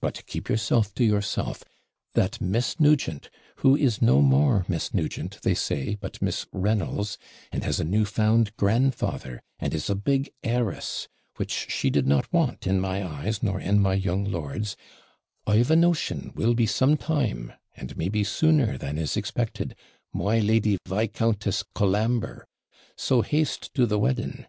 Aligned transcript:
But 0.00 0.26
keep 0.26 0.48
yourself 0.48 0.92
to 0.96 1.04
yourself 1.04 1.62
that 2.14 2.40
Miss 2.40 2.80
Nugent 2.80 3.30
(who 3.58 3.76
is 3.76 4.02
no 4.02 4.20
more 4.20 4.64
Miss 4.66 4.92
Nugent, 4.92 5.38
they 5.42 5.54
say, 5.54 5.94
but 5.94 6.20
Miss 6.20 6.46
Reynolds, 6.52 7.16
and 7.52 7.62
has 7.62 7.78
a 7.78 7.84
new 7.84 8.04
found 8.04 8.56
grandfather, 8.56 9.40
and 9.60 9.72
is 9.72 9.88
a 9.88 9.94
big 9.94 10.32
heiress, 10.42 11.06
which 11.36 11.66
she 11.70 11.90
did 11.90 12.08
not 12.08 12.32
want 12.32 12.66
in 12.66 12.80
my 12.80 13.06
eyes, 13.06 13.40
nor 13.40 13.60
in 13.60 13.78
my 13.80 13.94
young 13.94 14.24
lord's), 14.24 14.76
I've 15.46 15.70
a 15.70 15.76
notion 15.76 16.32
will 16.34 16.54
be 16.54 16.66
sometime, 16.66 17.52
and 17.76 17.96
maybe 17.96 18.24
sooner 18.24 18.76
than 18.78 18.98
is 18.98 19.16
expected, 19.16 19.76
my 20.12 20.40
Lady 20.40 20.78
Viscountess 20.88 21.62
Colambre 21.76 22.48
so 22.96 23.22
haste 23.22 23.72
to 23.74 23.86
the 23.86 24.00
wedding. 24.00 24.44